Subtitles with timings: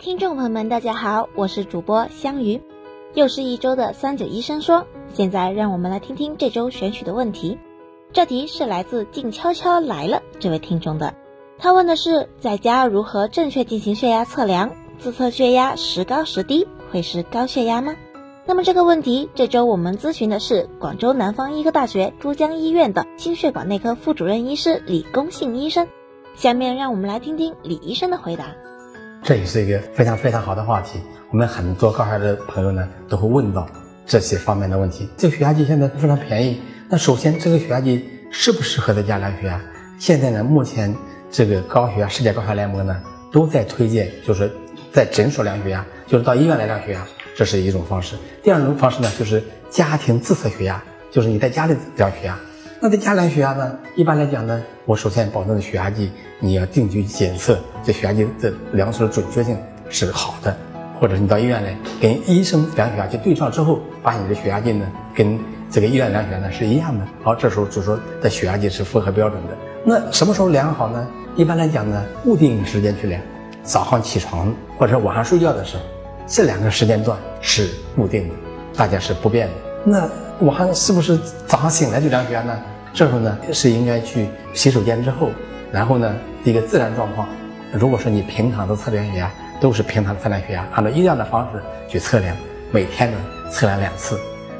[0.00, 2.62] 听众朋友们，大家好，我是主播香鱼，
[3.12, 4.86] 又是一周的三九医生说。
[5.12, 7.58] 现在让我们来听听这周选取的问题。
[8.10, 11.14] 这题是来自静悄悄来了这位听众的，
[11.58, 14.70] 他问的是在家如何正确进行血压测量？
[14.98, 17.94] 自测血压时高时低会是高血压吗？
[18.46, 25.86] 那么这个问题，这周我们咨询的是广州南方医科大学珠江医院的心血管内科副主任医师李公信医生。
[26.36, 28.46] 下面让我们来听听李医生的回答。
[29.22, 31.00] 这也是一个非常非常好的话题。
[31.30, 33.68] 我们很多高血压的朋友呢，都会问到
[34.06, 35.08] 这些方面的问题。
[35.16, 36.60] 这个血压计现在非常便宜。
[36.88, 39.60] 那首先，这个血压计适不适合在家量血压？
[39.98, 40.94] 现在呢，目前
[41.30, 43.00] 这个高血压世界高血压联盟呢，
[43.30, 44.50] 都在推荐，就是
[44.92, 47.06] 在诊所量血压，就是到医院来量血压，
[47.36, 48.16] 这是一种方式。
[48.42, 52.36] 第二种方式呢，就是家庭自测血压，就是你在家里量血压。
[52.82, 53.78] 那在家量血压呢？
[53.94, 59.54] 一般来讲呢，我首先保证血压计你要定期检测，这血压计的量测的准确性
[59.90, 60.56] 是好的。
[60.98, 65.38] 或者你到医院来跟医生量血压去对照之后，发现你的血压计呢跟
[65.70, 69.56] 这个医院量血压呢是一样的，好，这时候就说这血压计是符合标准的。
[69.84, 71.06] 那什么时候量好呢？
[71.36, 73.20] 一般来讲呢，固定时间去量，
[73.62, 75.82] 早上起床或者晚上睡觉的时候，
[76.26, 78.34] 这两个时间段是固定的，
[78.74, 79.69] 大家是不变的。
[79.84, 82.58] 那我还是不是早上醒来就量血压呢？
[82.92, 85.30] 这时候呢是应该去洗手间之后，
[85.72, 86.14] 然后呢
[86.44, 87.28] 一个自然状况。
[87.72, 92.36] 如果说你平常的测量血压都是平常的测量血压，按照一样的方式去测量，
[92.72, 93.16] 每天呢
[93.50, 94.18] 测量两次。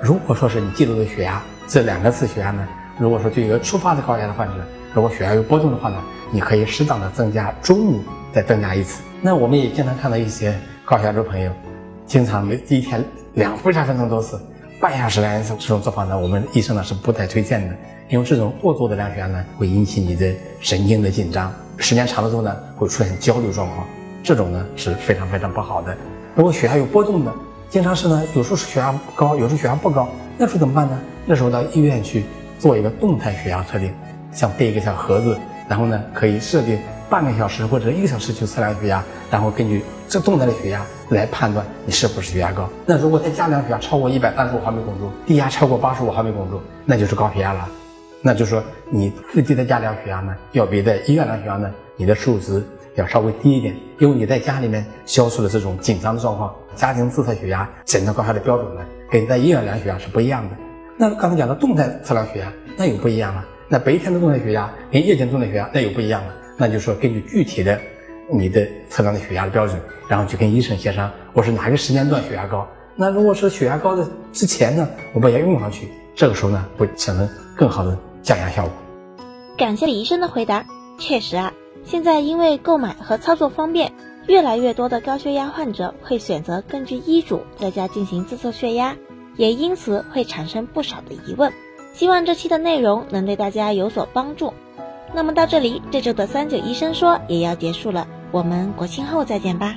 [0.00, 2.66] 如果说是你记录的血压这两个次血压呢，
[2.98, 4.54] 如果说对一个初发的高血压的患者，
[4.94, 5.96] 如果血压有波动的话呢，
[6.30, 8.00] 你可以适当的增加，中午
[8.32, 9.02] 再增加一次。
[9.20, 11.50] 那我们也经常看到一些高血压的朋友，
[12.06, 13.04] 经常每一天
[13.34, 14.40] 两分三分钟多次。
[14.82, 17.74] 半小时量一次这种做法呢，我们医生呢是不太推荐的，
[18.08, 23.86] 因为这种过度的量血压呢会引起你的神经的紧张，时间长了之后呢会出现焦虑状况，
[24.24, 25.96] 这种呢是非常非常不好的。
[26.34, 27.32] 如果血压有波动的，
[27.70, 30.98] 经常是呢有时候血压高，有时候血压不高，那时候怎么办呢？
[31.26, 32.24] 那时候到医院去
[32.58, 33.94] 做一个动态血压测定，
[34.32, 35.38] 像备一个小盒子，
[35.68, 36.76] 然后呢可以设定。
[37.12, 42.66] 半个小时或者一个小时去测量血压，然后根据这动态的血压来判断你是不是血压高。
[42.86, 47.68] 那如果在家量血压超过一百三十五毫米汞柱，低压超过八十五毫米汞柱，那就是高血压了。
[48.22, 52.64] 那就说你自己在家量血压呢，要比在医院量血压呢，你的数值
[52.94, 56.50] 要稍微低一点，因为你在家里面消除了这种紧张的状况。
[56.74, 58.80] 家庭自测血压诊断高血压的标准呢，
[59.10, 60.56] 跟在医院量血压是不一样的。
[60.96, 63.44] 那刚才讲的动态测量血压，那又不一样了。
[63.68, 66.32] 那白天的动态血压跟夜间动态血压那又不一样了。
[66.56, 67.80] 那就说，根据具体的
[68.30, 72.66] 你的测量的血压的标准，然后去跟医生协商，我是哪个时间段血压高。
[72.94, 78.72] 那如果是血压高的之前呢，我把药用上去，这个时候呢会产生更好的降压效果。
[79.56, 80.66] 感谢李医生的回答。
[80.98, 81.52] 确实啊，
[81.84, 83.92] 现在因为购买和操作方便，
[84.26, 88.94] 越来越多的高血压患者会选择根据医嘱在家进行自测血压，
[89.36, 91.50] 也因此会产生不少的疑问。
[91.94, 94.52] 希望这期的内容能对大家有所帮助。
[95.14, 99.76] 那么到这里，这周的三九医生说也要结束了，我们国庆后再见吧。